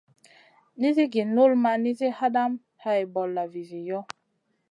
[0.79, 4.05] Nizi gi null ma nizi hadamèh hay bolla vizi yoh.